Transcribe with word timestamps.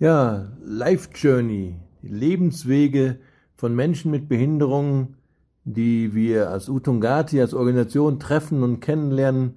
Ja, 0.00 0.48
Life 0.64 1.10
Journey, 1.14 1.74
Lebenswege 2.00 3.18
von 3.54 3.74
Menschen 3.76 4.10
mit 4.10 4.30
Behinderungen, 4.30 5.16
die 5.64 6.14
wir 6.14 6.48
als 6.48 6.70
Utungati, 6.70 7.38
als 7.38 7.52
Organisation 7.52 8.18
treffen 8.18 8.62
und 8.62 8.80
kennenlernen. 8.80 9.56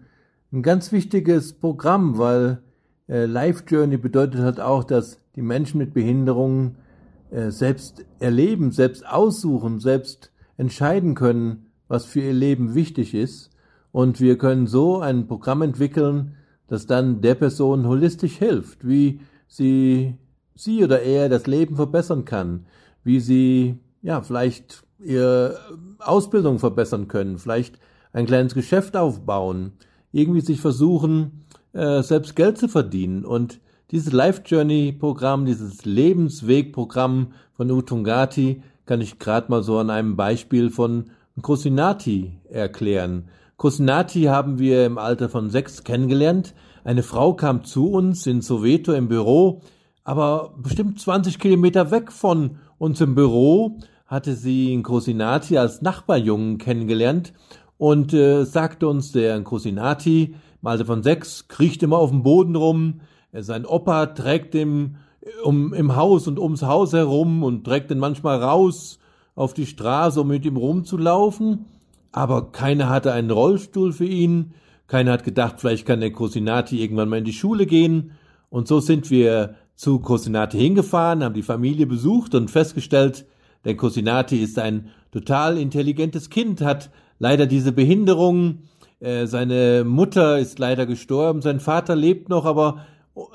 Ein 0.52 0.62
ganz 0.62 0.92
wichtiges 0.92 1.54
Programm, 1.54 2.18
weil 2.18 2.62
äh, 3.08 3.24
Life 3.24 3.64
Journey 3.70 3.96
bedeutet 3.96 4.42
halt 4.42 4.60
auch, 4.60 4.84
dass 4.84 5.22
die 5.38 5.42
Menschen 5.42 5.78
mit 5.78 5.94
Behinderungen 5.94 6.76
äh, 7.32 7.50
selbst 7.50 8.04
erleben, 8.20 8.74
selbst 8.74 9.08
aussuchen, 9.08 9.80
selbst 9.80 10.34
entscheiden 10.58 11.16
können, 11.16 11.68
was 11.88 12.04
für 12.04 12.20
ihr 12.20 12.34
Leben 12.34 12.76
wichtig 12.76 13.14
ist. 13.14 13.50
Und 13.94 14.20
wir 14.20 14.38
können 14.38 14.68
so 14.68 15.00
ein 15.00 15.26
Programm 15.26 15.62
entwickeln, 15.62 16.36
das 16.68 16.86
dann 16.86 17.22
der 17.22 17.36
Person 17.36 17.88
holistisch 17.88 18.36
hilft, 18.36 18.86
wie 18.86 19.22
sie 19.48 20.18
sie 20.56 20.84
oder 20.84 21.02
er 21.02 21.30
das 21.30 21.48
Leben 21.48 21.76
verbessern 21.76 22.26
kann, 22.26 22.66
wie 23.04 23.20
sie 23.20 23.78
ja 24.02 24.22
vielleicht 24.22 24.84
ihre 25.00 25.60
Ausbildung 26.00 26.60
verbessern 26.60 27.08
können, 27.08 27.38
vielleicht 27.38 27.80
ein 28.14 28.26
kleines 28.26 28.54
Geschäft 28.54 28.96
aufbauen, 28.96 29.74
irgendwie 30.12 30.42
sich 30.42 30.62
versuchen, 30.62 31.46
äh, 31.74 32.04
selbst 32.04 32.36
Geld 32.36 32.58
zu 32.58 32.68
verdienen. 32.68 33.26
Und 33.26 33.60
dieses 33.92 34.14
Life 34.14 34.44
Journey 34.46 34.92
Programm, 34.92 35.46
dieses 35.46 35.86
Lebensweg-Programm 35.86 37.34
von 37.54 37.72
Utungati 37.72 38.62
kann 38.86 39.02
ich 39.02 39.20
gerade 39.20 39.50
mal 39.50 39.64
so 39.64 39.78
an 39.78 39.90
einem 39.90 40.16
Beispiel 40.16 40.70
von 40.70 41.06
Cosinati 41.42 42.40
erklären. 42.50 43.30
Cosinati 43.58 44.24
haben 44.24 44.60
wir 44.60 44.86
im 44.86 44.98
Alter 44.98 45.30
von 45.30 45.50
sechs 45.50 45.84
kennengelernt. 45.84 46.54
Eine 46.84 47.04
Frau 47.04 47.34
kam 47.34 47.64
zu 47.64 47.92
uns 47.92 48.28
in 48.28 48.42
Soweto 48.42 48.94
im 48.94 49.08
Büro, 49.08 49.62
aber 50.04 50.54
bestimmt 50.58 51.00
20 51.00 51.40
Kilometer 51.40 51.92
weg 51.92 52.12
von 52.12 52.58
uns 52.78 53.00
im 53.02 53.16
Büro 53.16 53.80
hatte 54.06 54.36
sie 54.36 54.74
in 54.74 54.84
Cosinati 54.84 55.58
als 55.58 55.82
Nachbarjungen 55.82 56.58
kennengelernt 56.58 57.34
und 57.78 58.14
äh, 58.14 58.44
sagte 58.44 58.88
uns, 58.88 59.12
der 59.12 59.42
Cosinati 59.42 60.36
im 60.62 60.68
Alter 60.68 60.86
von 60.86 61.04
sechs 61.04 61.48
kriecht 61.48 61.84
immer 61.84 61.98
auf 61.98 62.12
dem 62.12 62.24
Boden 62.24 62.56
rum, 62.56 63.02
sein 63.32 63.66
Opa 63.66 64.08
trägt 64.08 64.54
ihn 64.54 64.98
um, 65.44 65.74
im 65.74 65.96
Haus 65.96 66.28
und 66.28 66.38
ums 66.38 66.62
Haus 66.62 66.94
herum 66.94 67.44
und 67.44 67.64
trägt 67.64 67.90
ihn 67.92 68.00
manchmal 68.00 68.42
raus 68.42 69.00
auf 69.36 69.54
die 69.54 69.66
Straße, 69.66 70.22
um 70.22 70.28
mit 70.28 70.46
ihm 70.46 70.58
rumzulaufen, 70.58 71.66
aber 72.12 72.52
keiner 72.52 72.90
hatte 72.90 73.14
einen 73.14 73.32
Rollstuhl 73.32 73.92
für 73.94 74.06
ihn, 74.06 74.54
keiner 74.88 75.14
hat 75.14 75.24
gedacht, 75.24 75.56
vielleicht 75.58 75.88
kann 75.88 76.02
der 76.02 76.12
Cosinati 76.12 76.82
irgendwann 76.82 77.10
mal 77.10 77.18
in 77.18 77.26
die 77.26 77.34
Schule 77.34 77.66
gehen, 77.66 78.12
und 78.50 78.68
so 78.68 78.80
sind 78.80 79.10
wir 79.10 79.56
zu 79.76 80.00
Cosinati 80.00 80.58
hingefahren, 80.58 81.24
haben 81.24 81.34
die 81.34 81.44
Familie 81.44 81.88
besucht 81.88 82.36
und 82.36 82.52
festgestellt, 82.52 83.26
der 83.66 83.78
Cosinati 83.78 84.38
ist 84.38 84.60
ein 84.60 84.90
total 85.12 85.58
intelligentes 85.58 86.30
Kind, 86.30 86.62
hat 86.62 86.90
leider 87.20 87.46
diese 87.46 87.72
Behinderung, 87.72 88.60
äh, 89.00 89.26
seine 89.26 89.84
Mutter 89.86 90.40
ist 90.40 90.60
leider 90.60 90.86
gestorben, 90.86 91.42
sein 91.42 91.60
Vater 91.60 91.96
lebt 91.96 92.30
noch, 92.30 92.46
aber 92.46 92.86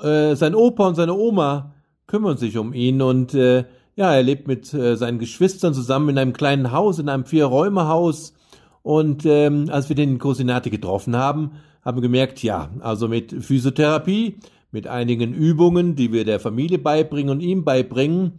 äh, 0.01 0.35
sein 0.35 0.55
Opa 0.55 0.87
und 0.87 0.95
seine 0.95 1.13
Oma 1.13 1.73
kümmern 2.07 2.37
sich 2.37 2.57
um 2.57 2.73
ihn 2.73 3.01
und 3.01 3.33
äh, 3.33 3.65
ja, 3.95 4.13
er 4.13 4.23
lebt 4.23 4.47
mit 4.47 4.73
äh, 4.73 4.95
seinen 4.95 5.19
Geschwistern 5.19 5.73
zusammen 5.73 6.09
in 6.09 6.17
einem 6.17 6.33
kleinen 6.33 6.71
Haus, 6.71 6.99
in 6.99 7.09
einem 7.09 7.25
Vier-Räume-Haus 7.25 8.33
und 8.81 9.25
ähm, 9.25 9.65
als 9.69 9.89
wir 9.89 9.95
den 9.95 10.19
Cosinati 10.19 10.69
getroffen 10.69 11.15
haben, 11.15 11.51
haben 11.83 11.97
wir 11.97 12.01
gemerkt, 12.01 12.41
ja, 12.43 12.69
also 12.79 13.07
mit 13.07 13.31
Physiotherapie 13.43 14.37
mit 14.71 14.87
einigen 14.87 15.33
Übungen, 15.33 15.95
die 15.95 16.11
wir 16.11 16.25
der 16.25 16.39
Familie 16.39 16.79
beibringen 16.79 17.31
und 17.31 17.41
ihm 17.41 17.63
beibringen, 17.63 18.33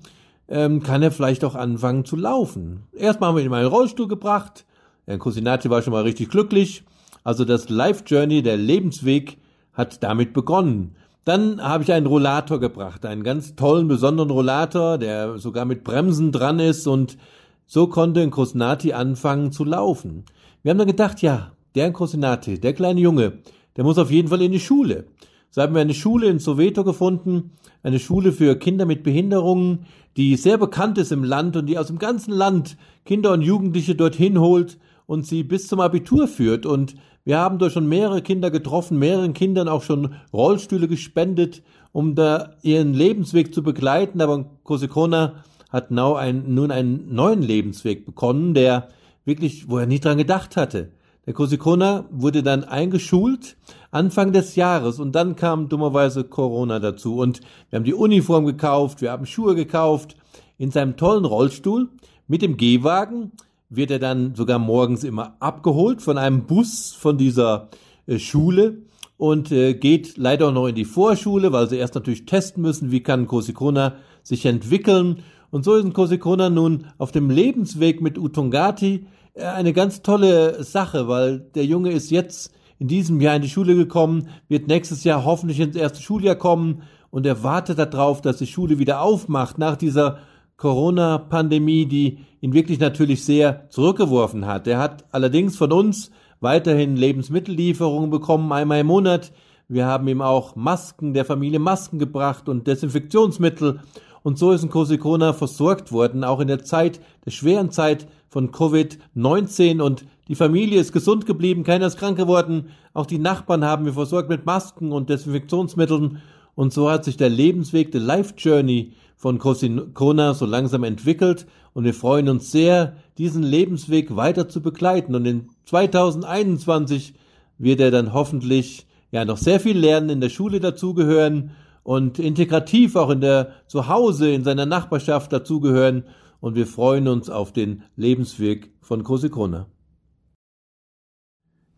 ähm, 0.48 0.82
kann 0.82 1.02
er 1.02 1.10
vielleicht 1.10 1.44
auch 1.44 1.54
anfangen 1.54 2.04
zu 2.04 2.16
laufen. 2.16 2.84
Erstmal 2.92 3.30
haben 3.30 3.36
wir 3.36 3.42
ihn 3.42 3.48
in 3.48 3.54
einen 3.54 3.68
Rollstuhl 3.68 4.08
gebracht. 4.08 4.64
Herr 5.06 5.18
Cosinati 5.18 5.70
war 5.70 5.82
schon 5.82 5.92
mal 5.92 6.02
richtig 6.02 6.28
glücklich. 6.28 6.84
Also 7.24 7.44
das 7.44 7.68
Life 7.68 8.04
Journey, 8.06 8.42
der 8.42 8.56
Lebensweg, 8.56 9.38
hat 9.72 10.02
damit 10.02 10.32
begonnen. 10.32 10.96
Dann 11.24 11.62
habe 11.62 11.84
ich 11.84 11.92
einen 11.92 12.06
Rollator 12.06 12.58
gebracht, 12.58 13.04
einen 13.04 13.22
ganz 13.22 13.54
tollen, 13.54 13.88
besonderen 13.88 14.30
Rollator, 14.30 14.98
der 14.98 15.38
sogar 15.38 15.64
mit 15.64 15.84
Bremsen 15.84 16.32
dran 16.32 16.58
ist 16.58 16.86
und 16.86 17.18
so 17.66 17.86
konnte 17.86 18.28
Cosinati 18.30 18.94
anfangen 18.94 19.52
zu 19.52 19.64
laufen. 19.64 20.24
Wir 20.62 20.70
haben 20.70 20.78
dann 20.78 20.86
gedacht, 20.88 21.22
ja, 21.22 21.52
der 21.74 21.92
Cosinati, 21.92 22.58
der 22.58 22.72
kleine 22.72 23.00
Junge, 23.00 23.34
der 23.76 23.84
muss 23.84 23.98
auf 23.98 24.10
jeden 24.10 24.28
Fall 24.28 24.42
in 24.42 24.52
die 24.52 24.60
Schule. 24.60 25.04
So 25.52 25.62
haben 25.62 25.74
wir 25.74 25.80
eine 25.80 25.94
Schule 25.94 26.28
in 26.28 26.38
Soweto 26.38 26.84
gefunden, 26.84 27.52
eine 27.82 27.98
Schule 27.98 28.30
für 28.30 28.56
Kinder 28.56 28.86
mit 28.86 29.02
Behinderungen, 29.02 29.86
die 30.16 30.36
sehr 30.36 30.58
bekannt 30.58 30.96
ist 30.96 31.10
im 31.10 31.24
Land 31.24 31.56
und 31.56 31.66
die 31.66 31.76
aus 31.76 31.88
dem 31.88 31.98
ganzen 31.98 32.32
Land 32.32 32.76
Kinder 33.04 33.32
und 33.32 33.42
Jugendliche 33.42 33.96
dorthin 33.96 34.38
holt 34.38 34.78
und 35.06 35.26
sie 35.26 35.42
bis 35.42 35.66
zum 35.66 35.80
Abitur 35.80 36.28
führt. 36.28 36.66
Und 36.66 36.94
wir 37.24 37.38
haben 37.38 37.58
dort 37.58 37.72
schon 37.72 37.88
mehrere 37.88 38.22
Kinder 38.22 38.52
getroffen, 38.52 39.00
mehreren 39.00 39.34
Kindern 39.34 39.66
auch 39.66 39.82
schon 39.82 40.14
Rollstühle 40.32 40.86
gespendet, 40.86 41.62
um 41.90 42.14
da 42.14 42.54
ihren 42.62 42.94
Lebensweg 42.94 43.52
zu 43.52 43.64
begleiten. 43.64 44.20
Aber 44.20 44.44
Kosekona 44.62 45.42
hat 45.68 45.90
ein, 45.90 46.54
nun 46.54 46.70
einen 46.70 47.12
neuen 47.12 47.42
Lebensweg 47.42 48.06
bekommen, 48.06 48.54
der 48.54 48.88
wirklich, 49.24 49.68
wo 49.68 49.78
er 49.78 49.86
nicht 49.86 50.04
dran 50.04 50.18
gedacht 50.18 50.56
hatte. 50.56 50.92
Der 51.26 51.34
Kosikona 51.34 52.06
wurde 52.10 52.42
dann 52.42 52.64
eingeschult 52.64 53.56
Anfang 53.90 54.32
des 54.32 54.54
Jahres 54.54 55.00
und 55.00 55.12
dann 55.12 55.34
kam 55.34 55.68
dummerweise 55.68 56.24
Corona 56.24 56.78
dazu 56.78 57.16
und 57.16 57.40
wir 57.68 57.78
haben 57.78 57.84
die 57.84 57.94
Uniform 57.94 58.46
gekauft, 58.46 59.00
wir 59.00 59.10
haben 59.10 59.26
Schuhe 59.26 59.54
gekauft. 59.54 60.16
In 60.58 60.70
seinem 60.70 60.96
tollen 60.96 61.24
Rollstuhl 61.24 61.88
mit 62.28 62.42
dem 62.42 62.56
Gehwagen 62.56 63.32
wird 63.68 63.90
er 63.90 63.98
dann 63.98 64.34
sogar 64.34 64.58
morgens 64.58 65.04
immer 65.04 65.36
abgeholt 65.40 66.02
von 66.02 66.18
einem 66.18 66.44
Bus 66.46 66.92
von 66.92 67.18
dieser 67.18 67.68
äh, 68.06 68.18
Schule 68.18 68.82
und 69.16 69.50
äh, 69.50 69.74
geht 69.74 70.16
leider 70.16 70.48
auch 70.48 70.52
noch 70.52 70.66
in 70.68 70.74
die 70.74 70.84
Vorschule, 70.84 71.52
weil 71.52 71.68
sie 71.68 71.76
erst 71.76 71.94
natürlich 71.94 72.26
testen 72.26 72.62
müssen, 72.62 72.90
wie 72.90 73.02
kann 73.02 73.26
Kosikona 73.26 73.94
sich 74.22 74.46
entwickeln. 74.46 75.24
Und 75.50 75.64
so 75.64 75.74
ist 75.74 75.92
Kosikona 75.94 76.48
nun 76.48 76.86
auf 76.98 77.10
dem 77.10 77.28
Lebensweg 77.28 78.00
mit 78.00 78.18
Utungati 78.18 79.06
eine 79.34 79.72
ganz 79.72 80.02
tolle 80.02 80.62
Sache, 80.64 81.08
weil 81.08 81.38
der 81.54 81.64
Junge 81.64 81.90
ist 81.90 82.10
jetzt 82.10 82.52
in 82.80 82.88
diesem 82.88 83.20
Jahr 83.20 83.36
in 83.36 83.42
die 83.42 83.48
Schule 83.48 83.76
gekommen, 83.76 84.28
wird 84.48 84.66
nächstes 84.66 85.04
Jahr 85.04 85.24
hoffentlich 85.24 85.60
ins 85.60 85.76
erste 85.76 86.02
Schuljahr 86.02 86.34
kommen 86.34 86.82
und 87.10 87.26
er 87.26 87.42
wartet 87.42 87.78
darauf, 87.78 88.22
dass 88.22 88.38
die 88.38 88.46
Schule 88.46 88.78
wieder 88.78 89.02
aufmacht 89.02 89.58
nach 89.58 89.76
dieser 89.76 90.18
Corona-Pandemie, 90.56 91.84
die 91.84 92.18
ihn 92.40 92.54
wirklich 92.54 92.80
natürlich 92.80 93.24
sehr 93.24 93.68
zurückgeworfen 93.68 94.46
hat. 94.46 94.66
Er 94.66 94.78
hat 94.78 95.04
allerdings 95.12 95.58
von 95.58 95.72
uns 95.72 96.10
weiterhin 96.40 96.96
Lebensmittellieferungen 96.96 98.08
bekommen, 98.08 98.50
einmal 98.50 98.80
im 98.80 98.86
Monat. 98.86 99.30
Wir 99.68 99.84
haben 99.84 100.08
ihm 100.08 100.22
auch 100.22 100.56
Masken 100.56 101.12
der 101.12 101.26
Familie 101.26 101.58
Masken 101.58 101.98
gebracht 101.98 102.48
und 102.48 102.66
Desinfektionsmittel. 102.66 103.80
Und 104.22 104.38
so 104.38 104.52
ist 104.52 104.62
ein 104.62 104.70
Kosikona 104.70 105.34
versorgt 105.34 105.92
worden, 105.92 106.24
auch 106.24 106.40
in 106.40 106.48
der 106.48 106.64
Zeit, 106.64 107.00
der 107.26 107.30
schweren 107.30 107.70
Zeit 107.70 108.06
von 108.28 108.52
Covid-19 108.52 109.82
und 109.82 110.06
die 110.30 110.36
Familie 110.36 110.78
ist 110.78 110.92
gesund 110.92 111.26
geblieben, 111.26 111.64
keiner 111.64 111.88
ist 111.88 111.98
krank 111.98 112.16
geworden, 112.16 112.68
auch 112.94 113.06
die 113.06 113.18
Nachbarn 113.18 113.64
haben 113.64 113.84
wir 113.84 113.94
versorgt 113.94 114.28
mit 114.28 114.46
Masken 114.46 114.92
und 114.92 115.10
Desinfektionsmitteln. 115.10 116.18
Und 116.54 116.72
so 116.72 116.88
hat 116.88 117.04
sich 117.04 117.16
der 117.16 117.28
Lebensweg, 117.28 117.90
der 117.90 118.00
Life 118.00 118.34
Journey 118.36 118.92
von 119.16 119.40
Kona 119.40 120.34
so 120.34 120.46
langsam 120.46 120.84
entwickelt. 120.84 121.48
Und 121.72 121.82
wir 121.82 121.94
freuen 121.94 122.28
uns 122.28 122.52
sehr, 122.52 122.94
diesen 123.18 123.42
Lebensweg 123.42 124.14
weiter 124.14 124.48
zu 124.48 124.62
begleiten. 124.62 125.16
Und 125.16 125.26
in 125.26 125.48
2021 125.64 127.14
wird 127.58 127.80
er 127.80 127.90
dann 127.90 128.12
hoffentlich 128.12 128.86
ja 129.10 129.24
noch 129.24 129.36
sehr 129.36 129.58
viel 129.58 129.76
lernen, 129.76 130.10
in 130.10 130.20
der 130.20 130.28
Schule 130.28 130.60
dazugehören 130.60 131.50
und 131.82 132.20
integrativ 132.20 132.94
auch 132.94 133.10
in 133.10 133.20
der 133.20 133.50
Zuhause, 133.66 134.30
in 134.30 134.44
seiner 134.44 134.64
Nachbarschaft 134.64 135.32
dazugehören. 135.32 136.04
Und 136.38 136.54
wir 136.54 136.68
freuen 136.68 137.08
uns 137.08 137.28
auf 137.28 137.52
den 137.52 137.82
Lebensweg 137.96 138.70
von 138.80 139.02
Kosikona. 139.02 139.66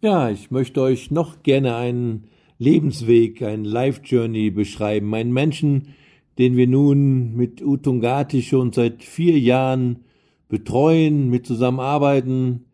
Ja, 0.05 0.31
ich 0.31 0.51
möchte 0.51 0.81
euch 0.81 1.13
noch 1.13 1.45
gerne 1.45 1.77
einen 1.77 2.25
Lebensweg, 2.59 3.41
einen 3.41 3.65
Life 3.65 4.01
Journey 4.03 4.51
beschreiben. 4.51 5.15
Einen 5.15 5.33
Menschen, 5.33 5.95
den 6.39 6.57
wir 6.57 6.67
nun 6.67 7.37
mit 7.37 7.63
Utungati 7.63 8.43
schon 8.43 8.73
seit 8.73 9.05
vier 9.05 9.39
Jahren 9.39 10.01
betreuen, 10.49 11.31
mit 11.31 11.47
zusammenarbeiten, 11.47 12.65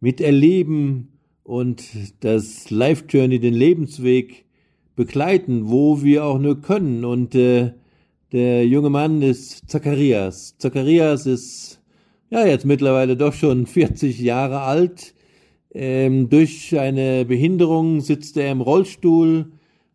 mit 0.00 0.22
erleben 0.22 1.18
und 1.42 1.84
das 2.20 2.70
Life 2.70 3.04
Journey, 3.10 3.40
den 3.40 3.52
Lebensweg 3.52 4.46
begleiten, 4.96 5.68
wo 5.68 6.02
wir 6.02 6.24
auch 6.24 6.38
nur 6.38 6.62
können. 6.62 7.04
Und 7.04 7.34
äh, 7.34 7.74
der 8.32 8.66
junge 8.66 8.88
Mann 8.88 9.20
ist 9.20 9.68
Zacharias. 9.68 10.56
Zacharias 10.56 11.26
ist 11.26 11.82
ja 12.30 12.46
jetzt 12.46 12.64
mittlerweile 12.64 13.18
doch 13.18 13.34
schon 13.34 13.66
40 13.66 14.18
Jahre 14.18 14.62
alt. 14.62 15.12
Ähm, 15.72 16.28
durch 16.28 16.78
eine 16.78 17.24
Behinderung 17.24 18.00
sitzt 18.00 18.36
er 18.36 18.50
im 18.50 18.60
Rollstuhl, 18.60 19.52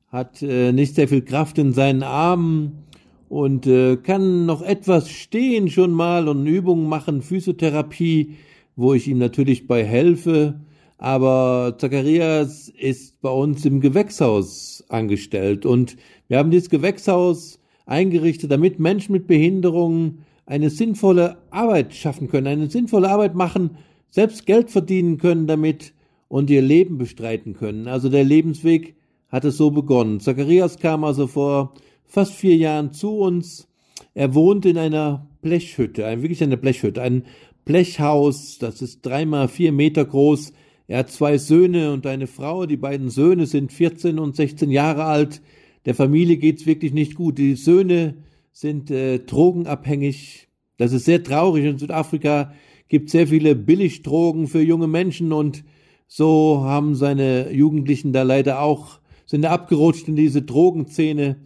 hat 0.07 0.41
äh, 0.41 0.71
nicht 0.71 0.95
sehr 0.95 1.07
viel 1.09 1.21
Kraft 1.21 1.57
in 1.57 1.73
seinen 1.73 2.03
Armen 2.03 2.85
und 3.27 3.67
äh, 3.67 3.97
kann 3.97 4.45
noch 4.45 4.61
etwas 4.61 5.09
stehen 5.09 5.69
schon 5.69 5.91
mal 5.91 6.29
und 6.29 6.47
Übungen 6.47 6.87
machen, 6.87 7.21
Physiotherapie, 7.21 8.35
wo 8.77 8.93
ich 8.93 9.07
ihm 9.07 9.17
natürlich 9.17 9.67
bei 9.67 9.83
helfe. 9.83 10.61
Aber 10.97 11.75
Zacharias 11.77 12.69
ist 12.69 13.21
bei 13.21 13.29
uns 13.29 13.65
im 13.65 13.81
Gewächshaus 13.81 14.85
angestellt 14.87 15.65
und 15.65 15.97
wir 16.29 16.37
haben 16.37 16.51
dieses 16.51 16.69
Gewächshaus 16.69 17.59
eingerichtet, 17.85 18.49
damit 18.49 18.79
Menschen 18.79 19.11
mit 19.11 19.27
Behinderungen 19.27 20.19
eine 20.45 20.69
sinnvolle 20.69 21.37
Arbeit 21.49 21.93
schaffen 21.93 22.29
können, 22.29 22.47
eine 22.47 22.69
sinnvolle 22.69 23.09
Arbeit 23.09 23.35
machen, 23.35 23.71
selbst 24.09 24.45
Geld 24.45 24.71
verdienen 24.71 25.17
können 25.17 25.47
damit 25.47 25.93
und 26.27 26.49
ihr 26.49 26.61
Leben 26.61 26.97
bestreiten 26.97 27.53
können. 27.53 27.87
Also 27.87 28.09
der 28.09 28.23
Lebensweg 28.23 28.95
hat 29.29 29.45
es 29.45 29.57
so 29.57 29.71
begonnen. 29.71 30.19
Zacharias 30.19 30.79
kam 30.79 31.03
also 31.03 31.27
vor 31.27 31.73
fast 32.05 32.33
vier 32.33 32.55
Jahren 32.55 32.93
zu 32.93 33.17
uns. 33.17 33.67
Er 34.13 34.33
wohnt 34.33 34.65
in 34.65 34.77
einer 34.77 35.27
Blechhütte, 35.41 36.03
wirklich 36.21 36.41
eine 36.43 36.57
Blechhütte, 36.57 37.01
ein 37.01 37.23
Blechhaus, 37.65 38.59
das 38.59 38.81
ist 38.81 39.05
dreimal 39.05 39.47
vier 39.47 39.71
Meter 39.71 40.05
groß. 40.05 40.53
Er 40.87 40.99
hat 40.99 41.11
zwei 41.11 41.37
Söhne 41.37 41.91
und 41.91 42.05
eine 42.05 42.27
Frau. 42.27 42.65
Die 42.67 42.77
beiden 42.77 43.09
Söhne 43.09 43.47
sind 43.47 43.73
14 43.73 44.19
und 44.19 44.35
16 44.35 44.69
Jahre 44.69 45.05
alt. 45.05 45.41
Der 45.85 45.95
Familie 45.95 46.37
geht's 46.37 46.65
wirklich 46.65 46.93
nicht 46.93 47.15
gut. 47.15 47.37
Die 47.37 47.55
Söhne 47.55 48.15
sind 48.51 48.91
äh, 48.91 49.19
drogenabhängig. 49.19 50.47
Das 50.77 50.93
ist 50.93 51.05
sehr 51.05 51.23
traurig. 51.23 51.65
In 51.65 51.79
Südafrika 51.79 52.53
gibt 52.87 53.09
sehr 53.09 53.27
viele 53.27 53.55
Billigdrogen 53.55 54.47
für 54.47 54.61
junge 54.61 54.87
Menschen 54.87 55.31
und 55.31 55.63
so 56.07 56.61
haben 56.63 56.95
seine 56.95 57.51
Jugendlichen 57.51 58.13
da 58.13 58.23
leider 58.23 58.61
auch 58.61 58.99
sind 59.25 59.45
abgerutscht 59.45 60.07
in 60.07 60.15
diese 60.15 60.43
Drogenszene. 60.43 61.37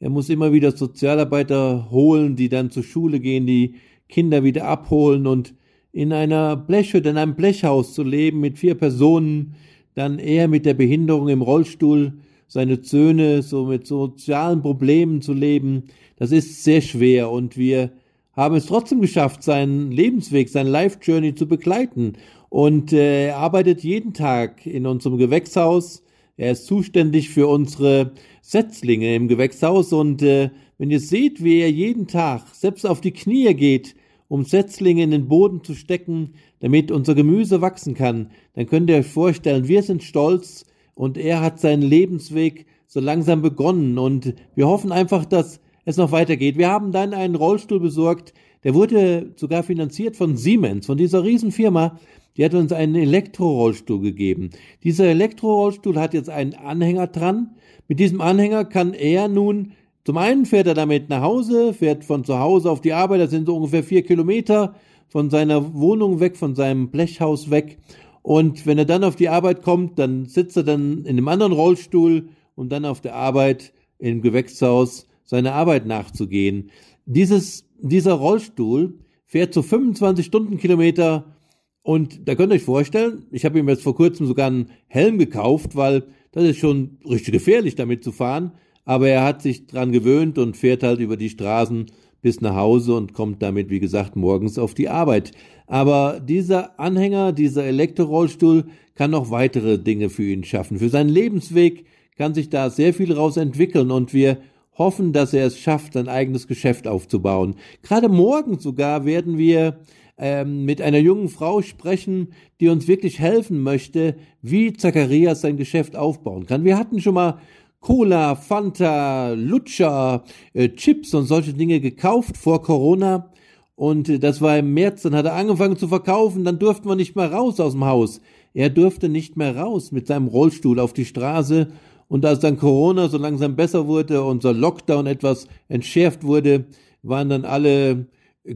Er 0.00 0.10
muss 0.10 0.28
immer 0.28 0.52
wieder 0.52 0.72
Sozialarbeiter 0.72 1.90
holen, 1.90 2.36
die 2.36 2.48
dann 2.48 2.70
zur 2.70 2.82
Schule 2.82 3.20
gehen, 3.20 3.46
die 3.46 3.74
Kinder 4.08 4.42
wieder 4.44 4.66
abholen 4.66 5.26
und 5.26 5.54
in 5.92 6.12
einer 6.12 6.56
Blechhütte, 6.56 7.08
in 7.08 7.16
einem 7.16 7.34
Blechhaus 7.34 7.94
zu 7.94 8.02
leben 8.02 8.40
mit 8.40 8.58
vier 8.58 8.74
Personen, 8.74 9.54
dann 9.94 10.18
er 10.18 10.48
mit 10.48 10.66
der 10.66 10.74
Behinderung 10.74 11.28
im 11.28 11.42
Rollstuhl, 11.42 12.14
seine 12.48 12.82
Söhne 12.82 13.42
so 13.42 13.66
mit 13.66 13.86
sozialen 13.86 14.62
Problemen 14.62 15.22
zu 15.22 15.32
leben, 15.32 15.84
das 16.16 16.32
ist 16.32 16.62
sehr 16.64 16.80
schwer 16.80 17.30
und 17.30 17.56
wir 17.56 17.90
haben 18.36 18.54
es 18.54 18.66
trotzdem 18.66 19.00
geschafft, 19.00 19.42
seinen 19.42 19.90
Lebensweg, 19.90 20.50
seine 20.50 20.70
Life 20.70 20.98
Journey 21.02 21.34
zu 21.34 21.48
begleiten. 21.48 22.12
Und 22.50 22.92
äh, 22.92 23.28
er 23.28 23.38
arbeitet 23.38 23.82
jeden 23.82 24.12
Tag 24.12 24.66
in 24.66 24.86
unserem 24.86 25.16
Gewächshaus. 25.16 26.02
Er 26.36 26.52
ist 26.52 26.66
zuständig 26.66 27.30
für 27.30 27.48
unsere 27.48 28.12
Setzlinge 28.42 29.16
im 29.16 29.26
Gewächshaus 29.26 29.92
und 29.92 30.22
äh, 30.22 30.50
wenn 30.78 30.90
ihr 30.90 31.00
seht, 31.00 31.42
wie 31.42 31.60
er 31.60 31.70
jeden 31.70 32.06
Tag 32.06 32.42
selbst 32.52 32.86
auf 32.86 33.00
die 33.00 33.12
Knie 33.12 33.54
geht, 33.54 33.96
um 34.28 34.44
Setzlinge 34.44 35.02
in 35.02 35.10
den 35.10 35.28
Boden 35.28 35.64
zu 35.64 35.74
stecken, 35.74 36.34
damit 36.60 36.90
unser 36.90 37.14
Gemüse 37.14 37.62
wachsen 37.62 37.94
kann, 37.94 38.30
dann 38.54 38.66
könnt 38.66 38.90
ihr 38.90 38.96
euch 38.96 39.06
vorstellen, 39.06 39.68
wir 39.68 39.82
sind 39.82 40.02
stolz 40.02 40.66
und 40.94 41.16
er 41.16 41.40
hat 41.40 41.58
seinen 41.58 41.82
Lebensweg 41.82 42.66
so 42.86 43.00
langsam 43.00 43.40
begonnen 43.40 43.98
und 43.98 44.34
wir 44.54 44.66
hoffen 44.66 44.92
einfach, 44.92 45.24
dass 45.24 45.60
es 45.86 45.96
noch 45.96 46.12
weitergeht. 46.12 46.58
Wir 46.58 46.68
haben 46.68 46.92
dann 46.92 47.14
einen 47.14 47.36
Rollstuhl 47.36 47.80
besorgt, 47.80 48.34
der 48.64 48.74
wurde 48.74 49.32
sogar 49.36 49.62
finanziert 49.62 50.16
von 50.16 50.36
Siemens, 50.36 50.84
von 50.84 50.98
dieser 50.98 51.24
Riesenfirma. 51.24 51.98
Die 52.36 52.44
hat 52.44 52.52
uns 52.52 52.72
einen 52.72 52.96
Elektrorollstuhl 52.96 54.02
gegeben. 54.02 54.50
Dieser 54.84 55.06
Elektrorollstuhl 55.06 55.98
hat 55.98 56.12
jetzt 56.12 56.28
einen 56.28 56.52
Anhänger 56.52 57.06
dran. 57.06 57.54
Mit 57.88 57.98
diesem 57.98 58.20
Anhänger 58.20 58.66
kann 58.66 58.92
er 58.92 59.28
nun 59.28 59.72
zum 60.06 60.18
einen 60.18 60.46
fährt 60.46 60.68
er 60.68 60.74
damit 60.74 61.08
nach 61.08 61.22
Hause, 61.22 61.74
fährt 61.74 62.04
von 62.04 62.22
zu 62.22 62.38
Hause 62.38 62.70
auf 62.70 62.80
die 62.80 62.92
Arbeit, 62.92 63.20
das 63.20 63.32
sind 63.32 63.46
so 63.46 63.56
ungefähr 63.56 63.82
vier 63.82 64.04
Kilometer 64.04 64.76
von 65.08 65.30
seiner 65.30 65.74
Wohnung 65.74 66.20
weg, 66.20 66.36
von 66.36 66.54
seinem 66.54 66.92
Blechhaus 66.92 67.50
weg. 67.50 67.78
Und 68.22 68.66
wenn 68.66 68.78
er 68.78 68.84
dann 68.84 69.02
auf 69.02 69.16
die 69.16 69.28
Arbeit 69.28 69.62
kommt, 69.62 69.98
dann 69.98 70.26
sitzt 70.26 70.56
er 70.56 70.62
dann 70.62 70.98
in 70.98 71.18
einem 71.18 71.26
anderen 71.26 71.50
Rollstuhl 71.50 72.28
und 72.54 72.70
dann 72.70 72.84
auf 72.84 73.00
der 73.00 73.16
Arbeit 73.16 73.72
im 73.98 74.22
Gewächshaus 74.22 75.08
seiner 75.26 75.52
Arbeit 75.52 75.84
nachzugehen. 75.86 76.70
Dieses, 77.04 77.68
dieser 77.78 78.14
Rollstuhl 78.14 78.98
fährt 79.26 79.52
so 79.52 79.62
25 79.62 80.24
Stundenkilometer 80.24 81.36
und 81.82 82.26
da 82.26 82.34
könnt 82.34 82.52
ihr 82.52 82.56
euch 82.56 82.62
vorstellen, 82.62 83.26
ich 83.30 83.44
habe 83.44 83.58
ihm 83.58 83.68
jetzt 83.68 83.82
vor 83.82 83.94
kurzem 83.94 84.26
sogar 84.26 84.46
einen 84.46 84.70
Helm 84.86 85.18
gekauft, 85.18 85.76
weil 85.76 86.04
das 86.32 86.44
ist 86.44 86.58
schon 86.58 86.98
richtig 87.04 87.32
gefährlich 87.34 87.74
damit 87.74 88.02
zu 88.02 88.12
fahren 88.12 88.52
aber 88.86 89.08
er 89.08 89.24
hat 89.24 89.42
sich 89.42 89.66
dran 89.66 89.92
gewöhnt 89.92 90.38
und 90.38 90.56
fährt 90.56 90.82
halt 90.82 91.00
über 91.00 91.18
die 91.18 91.28
Straßen 91.28 91.86
bis 92.22 92.40
nach 92.40 92.54
Hause 92.54 92.94
und 92.94 93.12
kommt 93.12 93.42
damit, 93.42 93.68
wie 93.68 93.80
gesagt, 93.80 94.16
morgens 94.16 94.58
auf 94.58 94.74
die 94.74 94.88
Arbeit. 94.88 95.32
Aber 95.66 96.20
dieser 96.20 96.80
Anhänger, 96.80 97.32
dieser 97.32 97.64
Elektrorollstuhl 97.64 98.64
kann 98.94 99.10
noch 99.10 99.30
weitere 99.30 99.78
Dinge 99.78 100.08
für 100.08 100.22
ihn 100.22 100.44
schaffen. 100.44 100.78
Für 100.78 100.88
seinen 100.88 101.10
Lebensweg 101.10 101.84
kann 102.16 102.32
sich 102.32 102.48
da 102.48 102.70
sehr 102.70 102.94
viel 102.94 103.12
raus 103.12 103.36
entwickeln 103.36 103.90
und 103.90 104.14
wir 104.14 104.38
hoffen, 104.78 105.12
dass 105.12 105.32
er 105.32 105.46
es 105.46 105.58
schafft, 105.58 105.94
sein 105.94 106.08
eigenes 106.08 106.46
Geschäft 106.46 106.86
aufzubauen. 106.86 107.56
Gerade 107.82 108.08
morgen 108.08 108.58
sogar 108.58 109.04
werden 109.04 109.38
wir 109.38 109.78
ähm, 110.18 110.64
mit 110.64 110.80
einer 110.80 110.98
jungen 110.98 111.28
Frau 111.28 111.62
sprechen, 111.62 112.28
die 112.60 112.68
uns 112.68 112.88
wirklich 112.88 113.18
helfen 113.18 113.62
möchte, 113.62 114.16
wie 114.42 114.72
Zacharias 114.72 115.42
sein 115.42 115.56
Geschäft 115.56 115.96
aufbauen 115.96 116.46
kann. 116.46 116.64
Wir 116.64 116.78
hatten 116.78 117.00
schon 117.00 117.14
mal 117.14 117.38
Cola, 117.80 118.34
Fanta, 118.34 119.32
Lutscher, 119.32 120.24
äh, 120.54 120.70
Chips 120.70 121.14
und 121.14 121.26
solche 121.26 121.52
Dinge 121.52 121.80
gekauft 121.80 122.36
vor 122.36 122.62
Corona. 122.62 123.30
Und 123.74 124.08
äh, 124.08 124.18
das 124.18 124.40
war 124.40 124.58
im 124.58 124.74
März, 124.74 125.02
dann 125.02 125.14
hat 125.14 125.26
er 125.26 125.34
angefangen 125.34 125.76
zu 125.76 125.88
verkaufen, 125.88 126.44
dann 126.44 126.58
durften 126.58 126.88
wir 126.88 126.96
nicht 126.96 127.14
mehr 127.14 127.30
raus 127.30 127.60
aus 127.60 127.72
dem 127.72 127.84
Haus. 127.84 128.20
Er 128.54 128.70
durfte 128.70 129.10
nicht 129.10 129.36
mehr 129.36 129.56
raus 129.56 129.92
mit 129.92 130.06
seinem 130.06 130.28
Rollstuhl 130.28 130.80
auf 130.80 130.94
die 130.94 131.04
Straße. 131.04 131.68
Und 132.08 132.24
als 132.24 132.40
dann 132.40 132.58
Corona 132.58 133.08
so 133.08 133.18
langsam 133.18 133.56
besser 133.56 133.86
wurde, 133.86 134.22
unser 134.22 134.52
Lockdown 134.52 135.06
etwas 135.06 135.48
entschärft 135.68 136.22
wurde, 136.22 136.66
waren 137.02 137.28
dann 137.28 137.44
alle 137.44 138.06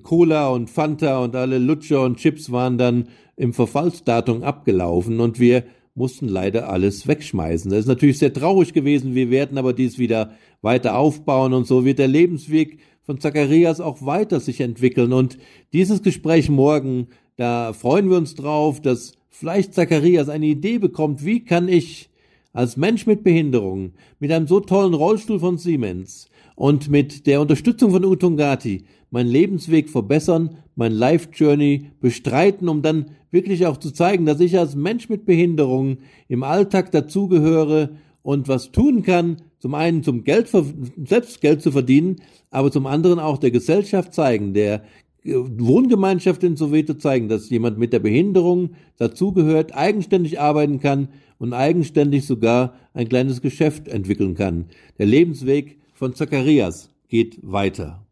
Cola 0.02 0.50
und 0.50 0.70
Fanta 0.70 1.22
und 1.22 1.34
alle 1.34 1.58
Lutscher 1.58 2.02
und 2.02 2.18
Chips 2.18 2.52
waren 2.52 2.78
dann 2.78 3.08
im 3.36 3.52
Verfallsdatum 3.52 4.42
abgelaufen 4.42 5.18
und 5.20 5.40
wir 5.40 5.64
mussten 5.94 6.28
leider 6.28 6.68
alles 6.68 7.08
wegschmeißen. 7.08 7.70
Das 7.70 7.80
ist 7.80 7.86
natürlich 7.86 8.18
sehr 8.18 8.32
traurig 8.32 8.72
gewesen. 8.72 9.14
Wir 9.14 9.30
werden 9.30 9.58
aber 9.58 9.72
dies 9.72 9.98
wieder 9.98 10.32
weiter 10.62 10.96
aufbauen 10.96 11.52
und 11.52 11.66
so 11.66 11.84
wird 11.84 11.98
der 11.98 12.08
Lebensweg 12.08 12.78
von 13.02 13.18
Zacharias 13.18 13.80
auch 13.80 14.04
weiter 14.04 14.38
sich 14.38 14.60
entwickeln. 14.60 15.12
Und 15.12 15.38
dieses 15.72 16.02
Gespräch 16.02 16.48
morgen, 16.48 17.08
da 17.36 17.72
freuen 17.72 18.08
wir 18.08 18.16
uns 18.16 18.34
drauf, 18.34 18.80
dass 18.80 19.14
vielleicht 19.28 19.74
Zacharias 19.74 20.28
eine 20.28 20.46
Idee 20.46 20.78
bekommt, 20.78 21.24
wie 21.24 21.44
kann 21.44 21.68
ich 21.68 22.09
als 22.52 22.76
Mensch 22.76 23.06
mit 23.06 23.22
Behinderung, 23.22 23.92
mit 24.18 24.32
einem 24.32 24.46
so 24.46 24.60
tollen 24.60 24.94
Rollstuhl 24.94 25.40
von 25.40 25.58
Siemens 25.58 26.28
und 26.56 26.90
mit 26.90 27.26
der 27.26 27.40
Unterstützung 27.40 27.92
von 27.92 28.04
Utungati 28.04 28.84
meinen 29.10 29.30
Lebensweg 29.30 29.88
verbessern, 29.88 30.56
mein 30.76 30.92
Life 30.92 31.30
Journey 31.32 31.90
bestreiten, 32.00 32.68
um 32.68 32.82
dann 32.82 33.06
wirklich 33.30 33.66
auch 33.66 33.76
zu 33.76 33.90
zeigen, 33.90 34.26
dass 34.26 34.40
ich 34.40 34.58
als 34.58 34.76
Mensch 34.76 35.08
mit 35.08 35.26
Behinderung 35.26 35.98
im 36.28 36.42
Alltag 36.42 36.90
dazugehöre 36.92 37.90
und 38.22 38.48
was 38.48 38.72
tun 38.72 39.02
kann, 39.02 39.42
zum 39.58 39.74
einen 39.74 40.02
zum 40.02 40.24
Geld, 40.24 40.48
selbst 40.48 41.40
Geld 41.40 41.62
zu 41.62 41.72
verdienen, 41.72 42.16
aber 42.50 42.70
zum 42.70 42.86
anderen 42.86 43.18
auch 43.18 43.38
der 43.38 43.50
Gesellschaft 43.50 44.14
zeigen, 44.14 44.54
der 44.54 44.82
Wohngemeinschaft 45.24 46.42
in 46.44 46.56
Soweto 46.56 46.94
zeigen, 46.94 47.28
dass 47.28 47.50
jemand 47.50 47.78
mit 47.78 47.92
der 47.92 47.98
Behinderung 47.98 48.70
dazugehört, 48.96 49.74
eigenständig 49.74 50.40
arbeiten 50.40 50.80
kann 50.80 51.08
und 51.38 51.52
eigenständig 51.52 52.26
sogar 52.26 52.74
ein 52.94 53.08
kleines 53.08 53.40
Geschäft 53.42 53.88
entwickeln 53.88 54.34
kann. 54.34 54.66
Der 54.98 55.06
Lebensweg 55.06 55.78
von 55.92 56.14
Zacharias 56.14 56.90
geht 57.08 57.38
weiter. 57.42 58.06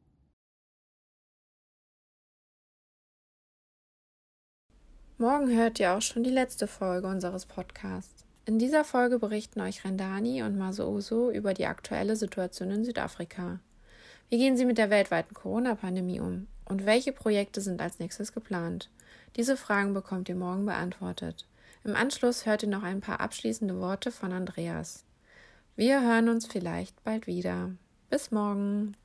Morgen 5.20 5.50
hört 5.50 5.80
ihr 5.80 5.94
auch 5.94 6.02
schon 6.02 6.22
die 6.22 6.30
letzte 6.30 6.68
Folge 6.68 7.08
unseres 7.08 7.46
Podcasts. 7.46 8.24
In 8.46 8.58
dieser 8.58 8.84
Folge 8.84 9.18
berichten 9.18 9.60
euch 9.60 9.84
Rendani 9.84 10.42
und 10.42 10.56
Masooso 10.56 11.30
über 11.30 11.54
die 11.54 11.66
aktuelle 11.66 12.14
Situation 12.14 12.70
in 12.70 12.84
Südafrika. 12.84 13.60
Wie 14.30 14.38
gehen 14.38 14.56
sie 14.56 14.64
mit 14.64 14.78
der 14.78 14.90
weltweiten 14.90 15.34
Corona-Pandemie 15.34 16.20
um? 16.20 16.46
Und 16.68 16.84
welche 16.84 17.12
Projekte 17.12 17.60
sind 17.60 17.80
als 17.80 17.98
nächstes 17.98 18.32
geplant? 18.32 18.90
Diese 19.36 19.56
Fragen 19.56 19.94
bekommt 19.94 20.28
ihr 20.28 20.34
morgen 20.34 20.66
beantwortet. 20.66 21.46
Im 21.82 21.96
Anschluss 21.96 22.44
hört 22.44 22.62
ihr 22.62 22.68
noch 22.68 22.82
ein 22.82 23.00
paar 23.00 23.20
abschließende 23.20 23.80
Worte 23.80 24.12
von 24.12 24.32
Andreas. 24.32 25.04
Wir 25.76 26.02
hören 26.02 26.28
uns 26.28 26.46
vielleicht 26.46 27.02
bald 27.04 27.26
wieder. 27.26 27.70
Bis 28.10 28.30
morgen. 28.30 28.96